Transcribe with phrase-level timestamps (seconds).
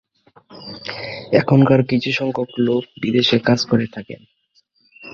[1.39, 4.21] এখানকার কিছু সংখ্যক লোক বিদেশে কাজ করে থাকেন।